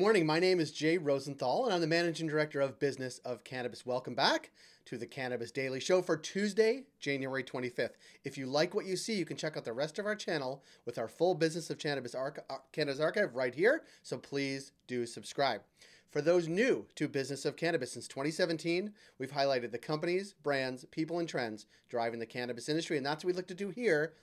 [0.00, 0.24] Good morning.
[0.24, 3.84] My name is Jay Rosenthal, and I'm the Managing Director of Business of Cannabis.
[3.84, 4.50] Welcome back
[4.86, 7.96] to the Cannabis Daily Show for Tuesday, January 25th.
[8.24, 10.64] If you like what you see, you can check out the rest of our channel
[10.86, 13.82] with our full Business of Cannabis Arch- uh, Cannabis archive right here.
[14.02, 15.60] So please do subscribe.
[16.08, 21.18] For those new to Business of Cannabis since 2017, we've highlighted the companies, brands, people,
[21.18, 24.14] and trends driving the cannabis industry, and that's what we look to do here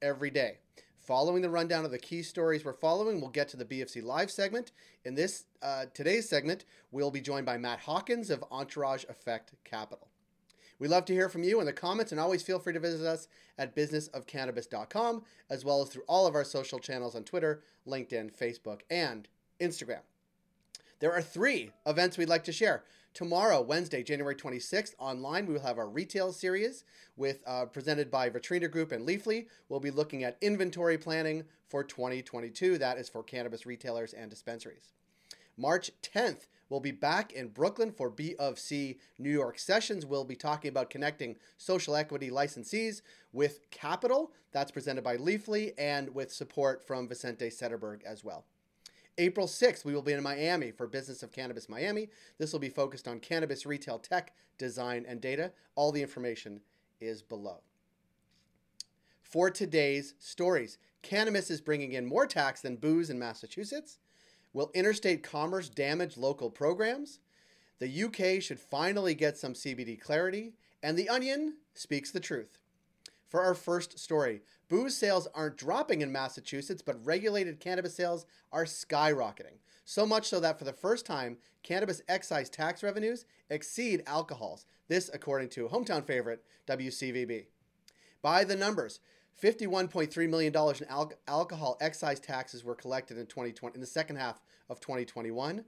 [0.00, 0.60] every day.
[1.06, 4.28] Following the rundown of the key stories we're following, we'll get to the BFC Live
[4.28, 4.72] segment.
[5.04, 10.08] In this uh, today's segment, we'll be joined by Matt Hawkins of Entourage Effect Capital.
[10.80, 13.06] We love to hear from you in the comments, and always feel free to visit
[13.06, 18.36] us at businessofcannabis.com, as well as through all of our social channels on Twitter, LinkedIn,
[18.36, 19.28] Facebook, and
[19.60, 20.00] Instagram.
[20.98, 22.82] There are three events we'd like to share.
[23.16, 26.84] Tomorrow, Wednesday, January 26th, online, we will have our retail series
[27.16, 29.46] with uh, presented by Vitrina Group and Leafly.
[29.70, 32.76] We'll be looking at inventory planning for 2022.
[32.76, 34.92] That is for cannabis retailers and dispensaries.
[35.56, 40.04] March 10th, we'll be back in Brooklyn for B of C New York sessions.
[40.04, 43.00] We'll be talking about connecting social equity licensees
[43.32, 44.32] with capital.
[44.52, 48.44] That's presented by Leafly and with support from Vicente Sederberg as well.
[49.18, 52.08] April 6th, we will be in Miami for Business of Cannabis Miami.
[52.38, 55.52] This will be focused on cannabis retail tech, design, and data.
[55.74, 56.60] All the information
[57.00, 57.60] is below.
[59.22, 63.98] For today's stories, cannabis is bringing in more tax than booze in Massachusetts.
[64.52, 67.20] Will interstate commerce damage local programs?
[67.78, 70.52] The UK should finally get some CBD clarity.
[70.82, 72.58] And The Onion speaks the truth.
[73.28, 78.64] For our first story, booze sales aren't dropping in Massachusetts, but regulated cannabis sales are
[78.64, 79.58] skyrocketing.
[79.84, 84.66] So much so that for the first time, cannabis excise tax revenues exceed alcohol's.
[84.88, 87.46] This, according to hometown favorite WCVB.
[88.22, 89.00] By the numbers,
[89.40, 94.40] $51.3 million in al- alcohol excise taxes were collected in 2020 in the second half
[94.68, 95.64] of 2021.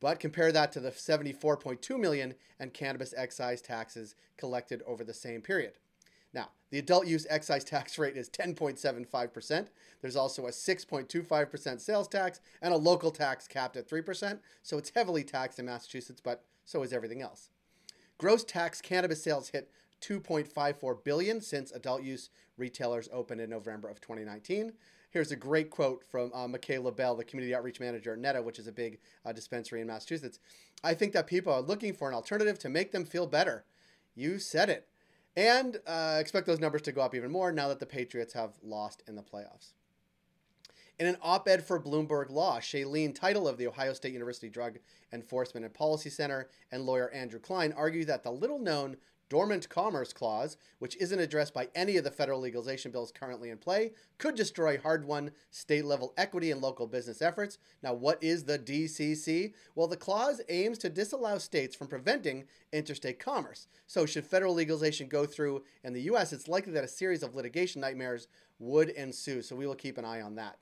[0.00, 5.40] But compare that to the 74.2 million in cannabis excise taxes collected over the same
[5.40, 5.74] period.
[6.34, 9.68] Now, the adult use excise tax rate is 10.75%.
[10.00, 14.38] There's also a 6.25% sales tax and a local tax capped at 3%.
[14.62, 17.50] So it's heavily taxed in Massachusetts, but so is everything else.
[18.18, 24.00] Gross tax cannabis sales hit 2.54 billion since adult use retailers opened in November of
[24.00, 24.72] 2019.
[25.10, 28.58] Here's a great quote from uh, Michaela Bell, the community outreach manager at NETA, which
[28.58, 30.38] is a big uh, dispensary in Massachusetts.
[30.82, 33.64] I think that people are looking for an alternative to make them feel better.
[34.14, 34.88] You said it.
[35.36, 38.52] And uh, expect those numbers to go up even more now that the Patriots have
[38.62, 39.72] lost in the playoffs.
[40.98, 44.78] In an op ed for Bloomberg Law, Shaleen Title of the Ohio State University Drug
[45.12, 48.96] Enforcement and Policy Center and lawyer Andrew Klein argue that the little known
[49.32, 53.56] Dormant Commerce Clause, which isn't addressed by any of the federal legalization bills currently in
[53.56, 57.56] play, could destroy hard won state level equity and local business efforts.
[57.82, 59.54] Now, what is the DCC?
[59.74, 62.44] Well, the clause aims to disallow states from preventing
[62.74, 63.68] interstate commerce.
[63.86, 67.34] So, should federal legalization go through in the U.S., it's likely that a series of
[67.34, 68.28] litigation nightmares
[68.58, 69.40] would ensue.
[69.40, 70.58] So, we will keep an eye on that.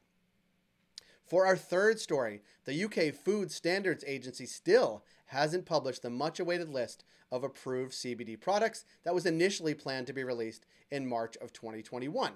[1.30, 6.68] For our third story, the UK Food Standards Agency still hasn't published the much awaited
[6.68, 11.52] list of approved CBD products that was initially planned to be released in March of
[11.52, 12.32] 2021.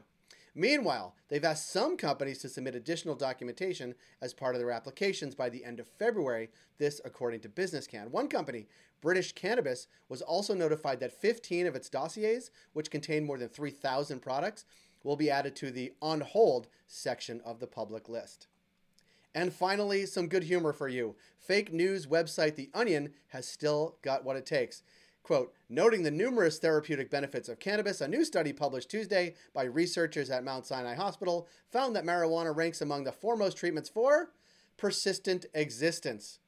[0.55, 5.49] Meanwhile, they've asked some companies to submit additional documentation as part of their applications by
[5.49, 8.13] the end of February, this according to BusinessCann.
[8.13, 8.69] One company,
[9.01, 14.23] British Cannabis, was also notified that 15 of its dossiers, which contain more than 3,000
[14.23, 14.65] products,
[15.03, 18.47] will be added to the on hold section of the public list.
[19.35, 21.17] And finally, some good humor for you.
[21.41, 24.83] Fake news website The Onion has still got what it takes.
[25.25, 30.31] Quote, noting the numerous therapeutic benefits of cannabis, a new study published Tuesday by researchers
[30.31, 34.31] at Mount Sinai Hospital found that marijuana ranks among the foremost treatments for
[34.77, 36.41] persistent existence.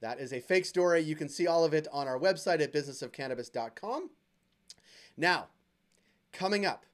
[0.00, 1.00] That is a fake story.
[1.00, 4.10] You can see all of it on our website at businessofcannabis.com.
[5.16, 5.48] Now,
[6.32, 6.84] coming up,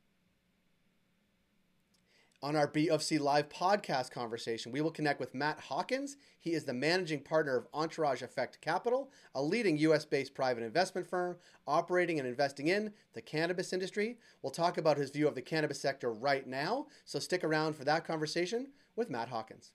[2.42, 6.16] on our BFC Live podcast conversation, we will connect with Matt Hawkins.
[6.38, 11.06] He is the managing partner of Entourage Effect Capital, a leading US based private investment
[11.06, 11.36] firm
[11.66, 14.18] operating and investing in the cannabis industry.
[14.42, 17.84] We'll talk about his view of the cannabis sector right now, so stick around for
[17.84, 19.72] that conversation with Matt Hawkins.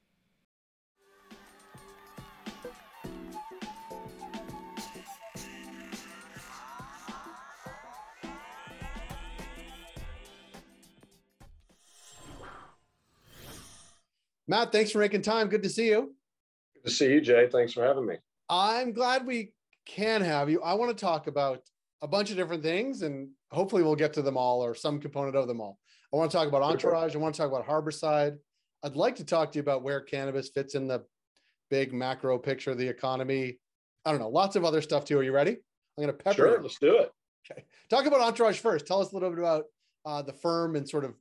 [14.47, 15.47] Matt, thanks for making time.
[15.47, 16.13] Good to see you.
[16.75, 17.47] Good to see you, Jay.
[17.51, 18.15] Thanks for having me.
[18.49, 19.53] I'm glad we
[19.85, 20.61] can have you.
[20.61, 21.61] I want to talk about
[22.01, 25.35] a bunch of different things and hopefully we'll get to them all or some component
[25.35, 25.77] of them all.
[26.13, 27.15] I want to talk about entourage.
[27.15, 28.38] I want to talk about Harborside.
[28.83, 31.05] I'd like to talk to you about where cannabis fits in the
[31.69, 33.59] big macro picture of the economy.
[34.03, 35.17] I don't know, lots of other stuff too.
[35.19, 35.51] Are you ready?
[35.51, 36.63] I'm going to pepper sure, you.
[36.63, 37.11] let's do it.
[37.49, 37.63] Okay.
[37.89, 38.87] Talk about Entourage first.
[38.87, 39.65] Tell us a little bit about
[40.05, 41.15] uh, the firm and sort of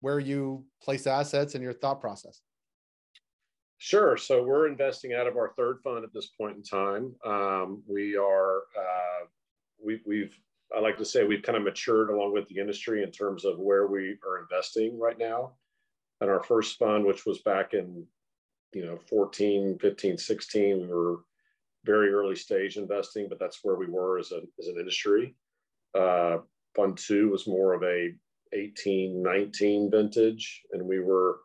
[0.00, 2.40] where you place assets and your thought process.
[3.82, 4.18] Sure.
[4.18, 7.14] So we're investing out of our third fund at this point in time.
[7.24, 9.24] Um, we are, uh,
[9.82, 10.38] we, we've,
[10.76, 13.58] I like to say we've kind of matured along with the industry in terms of
[13.58, 15.52] where we are investing right now.
[16.20, 18.04] And our first fund, which was back in,
[18.74, 21.20] you know, 14, 15, 16, we were
[21.86, 25.34] very early stage investing, but that's where we were as, a, as an industry.
[25.98, 26.36] Uh,
[26.76, 28.12] fund two was more of a
[28.52, 31.38] 18, 19 vintage, and we were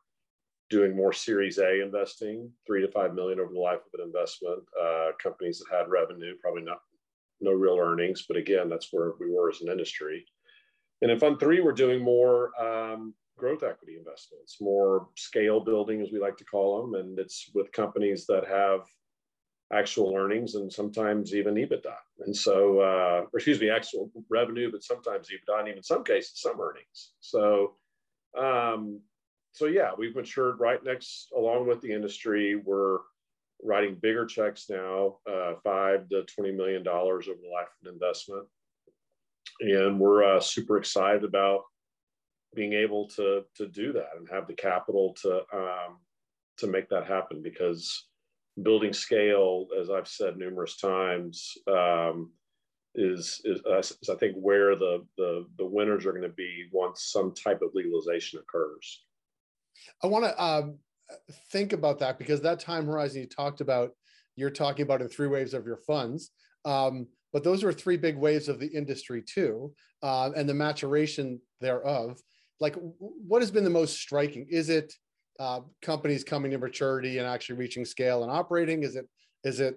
[0.69, 4.63] doing more Series A investing, three to five million over the life of an investment.
[4.81, 6.79] Uh, companies that had revenue, probably not
[7.41, 10.25] no real earnings, but again, that's where we were as an industry.
[11.01, 16.11] And in Fund Three, we're doing more um, growth equity investments, more scale building, as
[16.11, 18.81] we like to call them, and it's with companies that have
[19.73, 21.95] actual earnings and sometimes even EBITDA.
[22.19, 26.39] And so, uh, or excuse me, actual revenue, but sometimes EBITDA, and even some cases,
[26.41, 27.11] some earnings.
[27.19, 27.75] So,
[28.37, 29.01] um,
[29.55, 32.55] so yeah, we've matured right next along with the industry.
[32.57, 32.99] We're
[33.63, 37.93] writing bigger checks now, uh, five to twenty million dollars over the life of an
[37.93, 38.45] investment,
[39.61, 41.61] and we're uh, super excited about
[42.53, 45.99] being able to to do that and have the capital to um,
[46.57, 48.07] to make that happen because
[48.61, 52.31] building scale, as I've said numerous times, um,
[52.93, 56.65] is, is, uh, is, I think where the, the, the winners are going to be
[56.71, 59.03] once some type of legalization occurs.
[60.03, 60.77] I want to um,
[61.51, 63.91] think about that because that time horizon you talked about,
[64.35, 66.31] you're talking about in three waves of your funds.
[66.65, 71.39] Um, but those are three big waves of the industry too, uh, and the maturation
[71.61, 72.17] thereof.
[72.59, 74.47] Like, what has been the most striking?
[74.49, 74.93] Is it
[75.39, 78.83] uh, companies coming to maturity and actually reaching scale and operating?
[78.83, 79.07] Is it
[79.43, 79.75] is it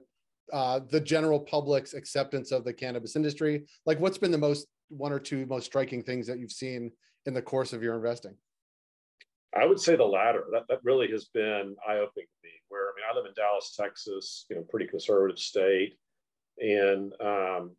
[0.52, 3.66] uh, the general public's acceptance of the cannabis industry?
[3.84, 6.92] Like, what's been the most one or two most striking things that you've seen
[7.26, 8.36] in the course of your investing?
[9.56, 10.44] I would say the latter.
[10.52, 12.50] That that really has been eye opening to me.
[12.68, 15.98] Where I mean, I live in Dallas, Texas, you know, pretty conservative state,
[16.58, 17.70] and um,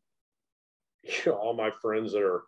[1.03, 2.43] you know, all my friends that are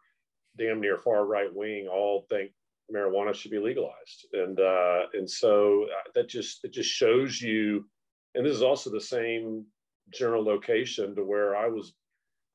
[0.58, 2.52] damn near far right wing all think
[2.94, 7.86] marijuana should be legalized, and uh, and so uh, that just it just shows you.
[8.34, 9.66] And this is also the same
[10.14, 11.94] general location to where I was.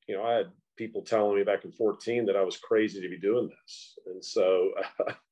[0.08, 0.46] You know, I had
[0.76, 4.24] people telling me back in 14 that I was crazy to be doing this, and
[4.24, 4.72] so.
[5.00, 5.12] Uh,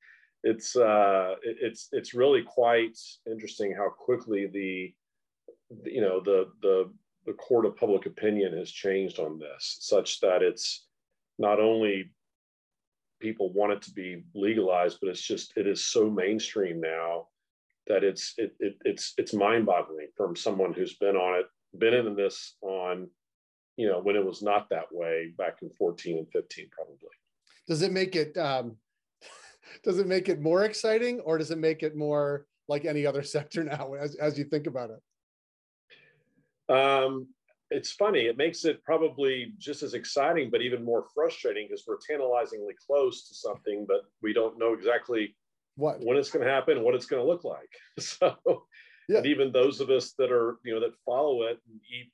[0.44, 4.94] it's uh, it's it's really quite interesting how quickly the
[5.90, 6.92] you know the the
[7.26, 10.86] the court of public opinion has changed on this, such that it's
[11.38, 12.10] not only
[13.20, 17.28] people want it to be legalized, but it's just it is so mainstream now
[17.86, 21.46] that it's it, it it's it's mind-boggling from someone who's been on it,
[21.78, 23.08] been in this on,
[23.78, 27.08] you know, when it was not that way back in 14 and 15, probably.
[27.66, 28.76] Does it make it um,
[29.82, 33.22] does it make it more exciting or does it make it more like any other
[33.36, 36.74] sector now as, as you think about it?
[36.74, 37.28] Um,
[37.70, 38.20] it's funny.
[38.20, 43.28] It makes it probably just as exciting, but even more frustrating because we're tantalizingly close
[43.28, 45.34] to something, but we don't know exactly
[45.76, 47.70] what when it's going to happen, what it's going to look like.
[48.00, 48.36] So,
[49.08, 49.18] yeah.
[49.18, 52.10] and even those of us that are you know that follow it and eat,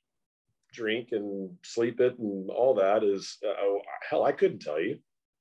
[0.73, 4.99] drink, and sleep it and all that is uh, oh, hell, I couldn't tell you.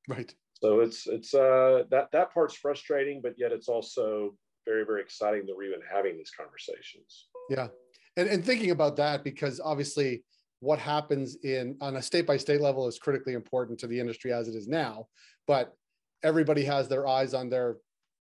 [0.08, 0.32] Right.
[0.62, 4.34] So it's it's uh, that that part's frustrating, but yet it's also
[4.66, 7.28] very very exciting that we're even having these conversations.
[7.48, 7.68] Yeah,
[8.16, 10.22] and, and thinking about that because obviously
[10.60, 14.32] what happens in on a state by state level is critically important to the industry
[14.32, 15.06] as it is now
[15.46, 15.74] but
[16.22, 17.78] everybody has their eyes on their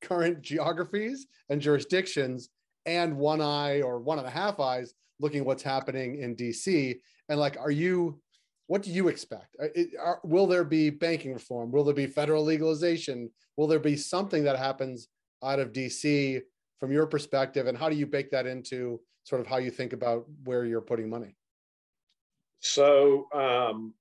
[0.03, 2.51] current geographies and jurisdictions
[2.87, 6.99] and one eye or one and a half eyes looking what's happening in dc
[7.29, 8.21] and like are you
[8.67, 9.57] what do you expect
[10.01, 14.45] are, will there be banking reform will there be federal legalization will there be something
[14.45, 15.09] that happens
[15.43, 16.41] out of dc
[16.81, 19.93] from your perspective and how do you bake that into sort of how you think
[19.93, 21.35] about where you're putting money?
[22.61, 23.95] So um,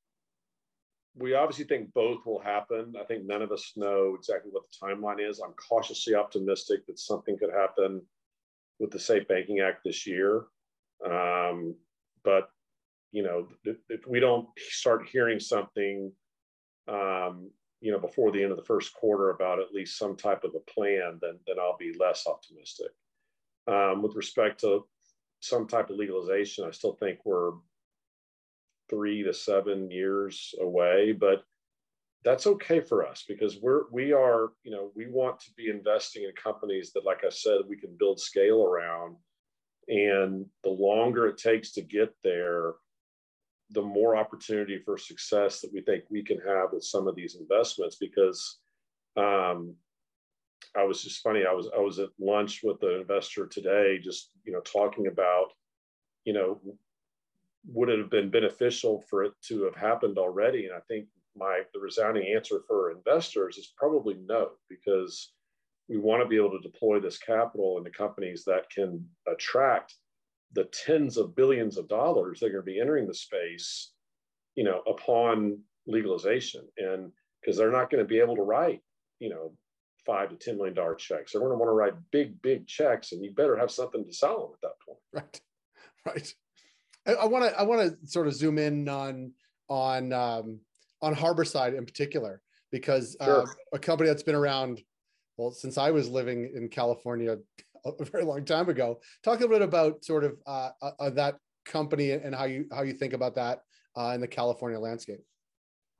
[1.15, 2.93] we obviously think both will happen.
[2.99, 5.39] I think none of us know exactly what the timeline is.
[5.39, 8.01] I'm cautiously optimistic that something could happen
[8.79, 10.43] with the Safe Banking Act this year.
[11.05, 11.75] Um,
[12.23, 12.49] but
[13.13, 16.11] you know, if, we don't start hearing something,
[16.89, 20.43] um, you know, before the end of the first quarter about at least some type
[20.43, 22.91] of a plan, then then I'll be less optimistic.
[23.67, 24.85] Um, with respect to
[25.39, 26.65] some type of legalization.
[26.65, 27.51] I still think we're
[28.89, 31.43] three to seven years away, but
[32.23, 36.23] that's okay for us because we're we are you know we want to be investing
[36.23, 39.17] in companies that like i said we can build scale around
[39.89, 42.75] And the longer it takes to get there,
[43.71, 47.35] the more opportunity for success that we think we can have with some of these
[47.35, 48.59] investments because
[49.17, 49.75] um,
[50.75, 51.43] I was just funny.
[51.47, 55.53] I was I was at lunch with an investor today, just you know talking about,
[56.25, 56.59] you know,
[57.67, 60.65] would it have been beneficial for it to have happened already?
[60.65, 65.33] And I think my the resounding answer for investors is probably no, because
[65.87, 69.95] we want to be able to deploy this capital into companies that can attract
[70.53, 73.91] the tens of billions of dollars that are going to be entering the space,
[74.55, 78.81] you know, upon legalization, and because they're not going to be able to write,
[79.19, 79.53] you know,
[80.05, 81.31] five to ten million dollar checks.
[81.31, 84.13] They're going to want to write big, big checks, and you better have something to
[84.13, 84.99] sell them at that point.
[85.13, 85.41] Right,
[86.05, 86.33] right.
[87.19, 89.33] I want to I want to sort of zoom in on
[89.69, 90.59] on um,
[91.01, 92.41] on Harborside in particular
[92.71, 93.43] because sure.
[93.43, 94.81] uh, a company that's been around
[95.37, 97.37] well since I was living in California
[97.85, 98.99] a very long time ago.
[99.23, 101.35] Talk a little bit about sort of uh, uh, that
[101.65, 103.61] company and how you how you think about that
[103.97, 105.21] uh, in the California landscape.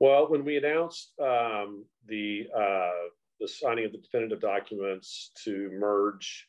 [0.00, 3.08] Well, when we announced um, the uh,
[3.40, 6.48] the signing of the definitive documents to merge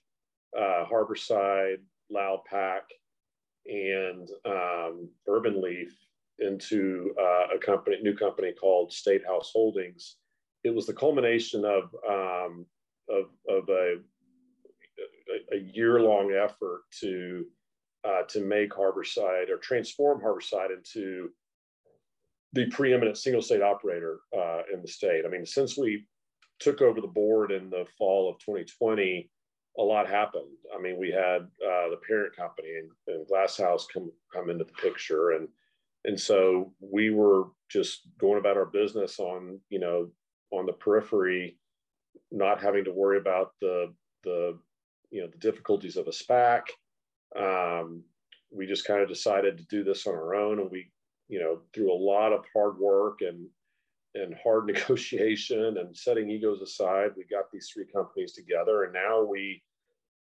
[0.58, 1.78] uh, Harborside,
[2.12, 2.82] Loudpack,
[3.66, 5.94] and um, Urban Leaf
[6.40, 10.18] into uh, a company, new company called State House Holdings.
[10.64, 12.66] It was the culmination of um,
[13.10, 13.98] of, of a,
[15.54, 17.46] a year long effort to
[18.04, 21.30] uh, to make Harborside or transform Harborside into
[22.54, 25.24] the preeminent single state operator uh, in the state.
[25.26, 26.06] I mean, since we
[26.60, 29.30] took over the board in the fall of 2020,
[29.78, 30.46] a lot happened.
[30.74, 34.64] I mean, we had uh, the parent company and, and Glass House come come into
[34.64, 35.48] the picture, and
[36.06, 40.10] and so we were just going about our business on you know
[40.52, 41.58] on the periphery,
[42.32, 44.58] not having to worry about the the
[45.16, 46.64] you know the difficulties of a SPAC.
[47.40, 48.04] Um,
[48.52, 50.92] we just kind of decided to do this on our own, and we
[51.30, 53.48] you know through a lot of hard work and
[54.14, 58.84] and hard negotiation and setting egos aside, we got these three companies together.
[58.84, 59.62] And now we,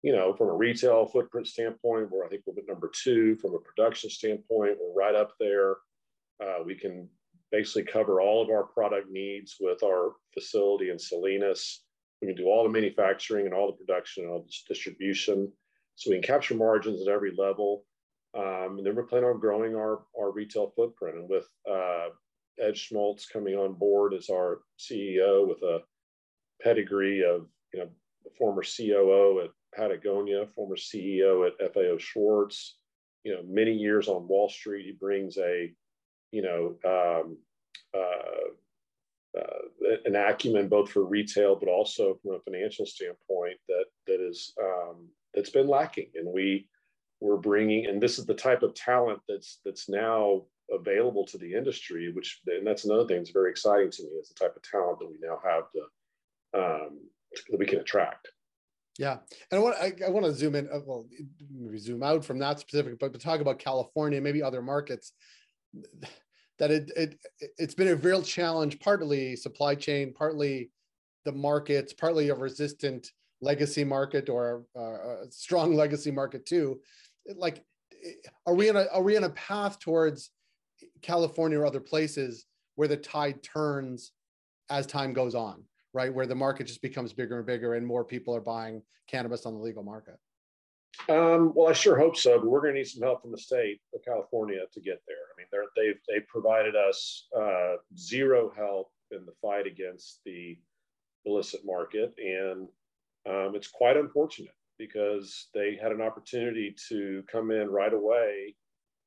[0.02, 3.36] you know, from a retail footprint standpoint, where I think we're at number two.
[3.36, 5.76] From a production standpoint, we're right up there.
[6.42, 7.08] Uh, we can
[7.50, 11.83] basically cover all of our product needs with our facility in Salinas.
[12.24, 15.52] We can do all the manufacturing and all the production and all the distribution.
[15.96, 17.84] So we can capture margins at every level.
[18.36, 21.18] Um, and then we're planning on growing our, our retail footprint.
[21.18, 22.08] And with uh,
[22.58, 25.80] Ed Schmults coming on board as our CEO with a
[26.62, 27.88] pedigree of you know
[28.38, 32.76] former COO at Patagonia, former CEO at FAO Schwarz,
[33.22, 34.86] you know many years on Wall Street.
[34.86, 35.72] He brings a
[36.30, 37.38] you know um,
[37.96, 38.50] uh,
[39.38, 44.54] uh, an acumen both for retail but also from a financial standpoint that that is
[44.62, 46.68] um, that's been lacking, and we
[47.20, 51.54] we're bringing and this is the type of talent that's that's now available to the
[51.54, 54.62] industry, which and that's another thing that's very exciting to me is the type of
[54.62, 56.98] talent that we now have to um,
[57.50, 58.28] that we can attract.
[58.98, 59.18] Yeah,
[59.50, 60.68] and I want I, I want to zoom in.
[60.72, 61.06] Uh, well,
[61.52, 65.12] maybe zoom out from that specific, but to talk about California, maybe other markets.
[66.58, 67.18] That it it
[67.58, 70.70] it's been a real challenge, partly supply chain, partly
[71.24, 76.80] the markets, partly a resistant legacy market or a, a strong legacy market too.
[77.36, 77.64] Like,
[78.04, 78.12] eh,
[78.46, 80.30] are we in a are we in a path towards
[81.02, 82.46] California or other places
[82.76, 84.12] where the tide turns
[84.70, 86.12] as time goes on, right?
[86.12, 89.54] Where the market just becomes bigger and bigger and more people are buying cannabis on
[89.54, 90.18] the legal market?
[91.08, 93.38] Um, well, I sure hope so, but we're going to need some help from the
[93.38, 95.16] state of California to get there.
[95.16, 100.58] I mean, they've they've provided us uh, zero help in the fight against the
[101.24, 102.68] illicit market, and
[103.26, 108.54] um, it's quite unfortunate because they had an opportunity to come in right away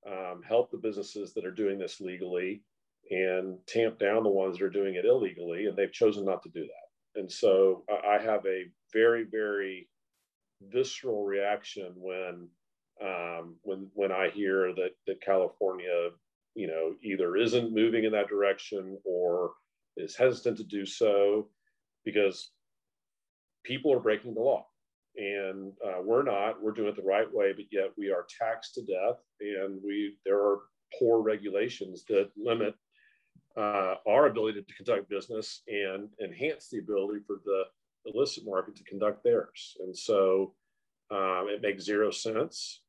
[0.07, 2.61] um, help the businesses that are doing this legally
[3.09, 5.65] and tamp down the ones that are doing it illegally.
[5.65, 7.19] And they've chosen not to do that.
[7.19, 9.87] And so I have a very, very
[10.61, 12.47] visceral reaction when
[13.03, 16.09] um, when when I hear that that California,
[16.55, 19.51] you know, either isn't moving in that direction or
[19.97, 21.49] is hesitant to do so
[22.05, 22.51] because
[23.63, 24.65] people are breaking the law.
[25.15, 28.75] And uh, we're not we're doing it the right way but yet we are taxed
[28.75, 30.59] to death and we there are
[30.99, 32.75] poor regulations that limit
[33.57, 37.63] uh, our ability to conduct business and enhance the ability for the
[38.13, 40.53] illicit market to conduct theirs and so
[41.11, 42.81] um, it makes zero sense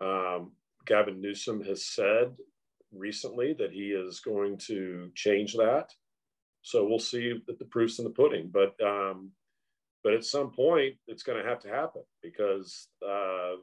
[0.00, 0.52] um,
[0.86, 2.34] gavin newsom has said
[2.92, 5.90] recently that he is going to change that
[6.62, 9.30] so we'll see that the proof's in the pudding but um,
[10.04, 13.56] but at some point, it's going to have to happen because uh,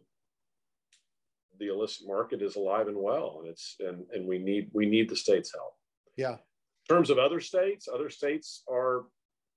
[1.60, 5.10] the illicit market is alive and well, and it's and and we need we need
[5.10, 5.74] the state's help.
[6.18, 6.34] Yeah.
[6.34, 9.06] In terms of other states, other states are,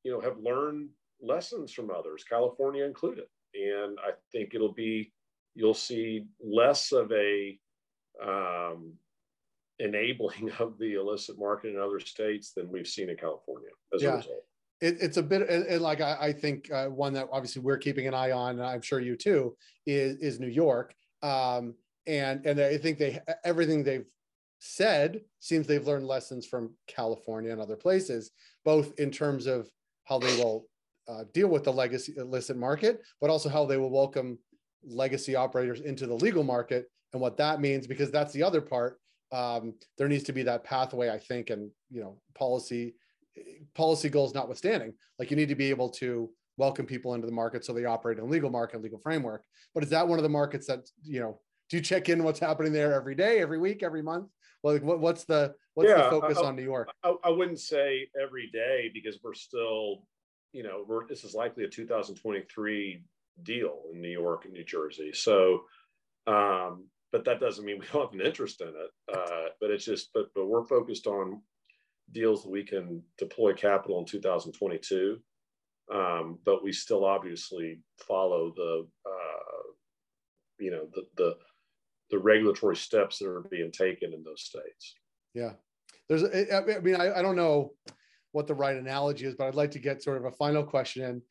[0.02, 0.88] you know, have learned
[1.20, 5.12] lessons from others, California included, and I think it'll be
[5.54, 7.58] you'll see less of a
[8.22, 8.94] um,
[9.78, 14.10] enabling of the illicit market in other states than we've seen in California as yeah.
[14.10, 14.44] a result.
[14.80, 17.78] It, it's a bit and, and like I, I think uh, one that obviously we're
[17.78, 19.56] keeping an eye on, and I'm sure you too,
[19.86, 20.94] is is New York.
[21.22, 21.74] Um,
[22.06, 24.06] and and I think they everything they've
[24.60, 28.30] said seems they've learned lessons from California and other places,
[28.64, 29.68] both in terms of
[30.04, 30.66] how they will
[31.08, 34.38] uh, deal with the legacy illicit market, but also how they will welcome
[34.84, 39.00] legacy operators into the legal market and what that means, because that's the other part.
[39.32, 42.94] Um, there needs to be that pathway, I think, and you know, policy
[43.74, 47.64] policy goals notwithstanding, like you need to be able to welcome people into the market
[47.64, 49.44] so they operate in a legal market, legal framework.
[49.74, 51.40] But is that one of the markets that you know?
[51.70, 54.28] Do you check in what's happening there every day, every week, every month?
[54.62, 56.88] Well, like what, what's the what's yeah, the focus I, on New York?
[57.04, 60.02] I, I, wouldn't say every day because we're still,
[60.52, 63.02] you know, this is likely a 2023
[63.42, 65.10] deal in New York and New Jersey.
[65.12, 65.62] So,
[66.26, 69.14] um, but that doesn't mean we don't have an interest in it.
[69.14, 71.42] Uh, but it's just, but but we're focused on
[72.12, 75.18] deals that we can deploy capital in 2022.
[75.92, 79.62] Um, but we still obviously follow the, uh,
[80.58, 81.36] you know, the, the,
[82.10, 84.94] the regulatory steps that are being taken in those states.
[85.34, 85.52] Yeah.
[86.08, 87.72] There's, I mean, I, I don't know
[88.32, 91.04] what the right analogy is, but I'd like to get sort of a final question
[91.04, 91.22] in.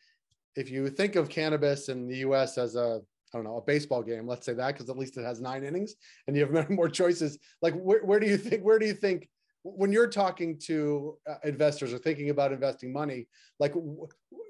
[0.56, 3.02] If you think of cannabis in the US as a,
[3.34, 5.64] I don't know, a baseball game, let's say that, because at least it has nine
[5.64, 5.96] innings
[6.26, 7.38] and you have many more choices.
[7.62, 9.30] Like, where, where do you think, where do you think
[9.76, 13.28] when you're talking to uh, investors or thinking about investing money,
[13.60, 13.74] like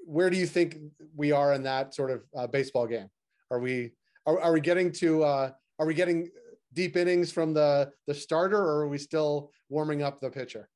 [0.05, 0.77] where do you think
[1.15, 3.09] we are in that sort of uh, baseball game?
[3.51, 3.91] Are we
[4.25, 6.29] are, are we getting to uh, are we getting
[6.73, 10.69] deep innings from the the starter, or are we still warming up the pitcher?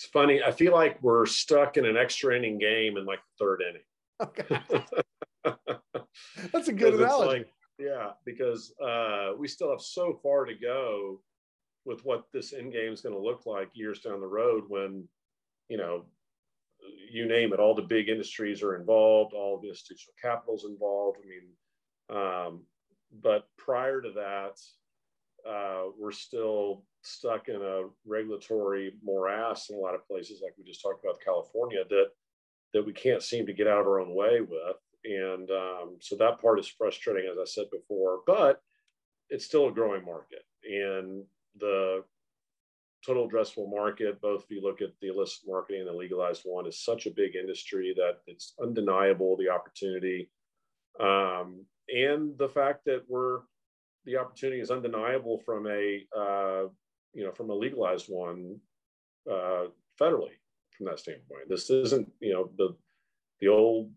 [0.00, 0.42] It's funny.
[0.42, 3.82] I feel like we're stuck in an extra inning game in like the third inning.
[4.22, 5.56] Okay.
[6.52, 7.38] That's a good analogy.
[7.38, 11.20] Like, yeah, because uh, we still have so far to go
[11.84, 15.06] with what this end game is going to look like years down the road when,
[15.68, 16.04] you know,
[17.10, 21.18] you name it, all the big industries are involved, all the institutional capital's involved.
[21.22, 22.62] I mean, um,
[23.22, 24.58] but prior to that,
[25.48, 30.64] uh, we're still stuck in a regulatory morass in a lot of places, like we
[30.64, 32.08] just talked about California, that
[32.72, 34.76] that we can't seem to get out of our own way with.
[35.04, 38.62] And um, so that part is frustrating, as I said before, but
[39.28, 40.44] it's still a growing market.
[40.62, 41.24] And
[41.58, 42.04] the
[43.04, 46.66] total addressable market, both if you look at the illicit marketing and the legalized one,
[46.66, 50.30] is such a big industry that it's undeniable the opportunity.
[51.00, 53.40] Um, and the fact that we're
[54.10, 56.68] the opportunity is undeniable from a uh,
[57.14, 58.58] you know from a legalized one
[59.30, 59.66] uh,
[60.00, 60.36] federally
[60.76, 61.48] from that standpoint.
[61.48, 62.76] This isn't you know the
[63.40, 63.90] the old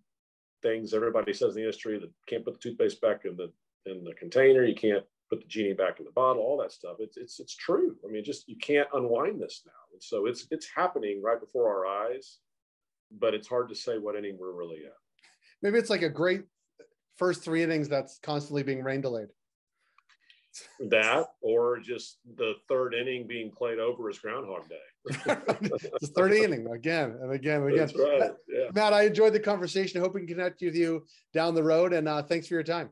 [0.62, 3.52] things everybody says in the industry that can't put the toothpaste back in the
[3.86, 6.98] in the container, you can't put the genie back in the bottle, all that stuff.
[7.00, 7.96] It's it's it's true.
[8.08, 9.72] I mean, just you can't unwind this now.
[9.92, 12.40] And so it's it's happening right before our eyes,
[13.20, 14.98] but it's hard to say what inning we're really at.
[15.62, 16.44] Maybe it's like a great
[17.16, 19.30] first three innings that's constantly being rain delayed.
[20.90, 24.76] That or just the third inning being played over as Groundhog Day.
[26.02, 27.88] it's third inning again and again and again.
[27.88, 28.32] That's right.
[28.48, 28.70] Yeah.
[28.74, 30.00] Matt, I enjoyed the conversation.
[30.00, 31.94] I hope we can connect with you down the road.
[31.94, 32.90] And uh, thanks for your time.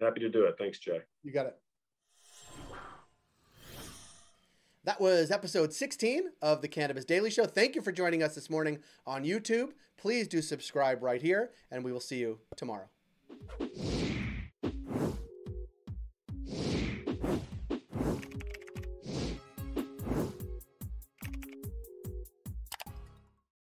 [0.00, 0.56] Happy to do it.
[0.58, 1.00] Thanks, Jay.
[1.22, 1.56] You got it.
[4.84, 7.46] That was episode 16 of the Cannabis Daily Show.
[7.46, 9.70] Thank you for joining us this morning on YouTube.
[9.96, 12.88] Please do subscribe right here, and we will see you tomorrow.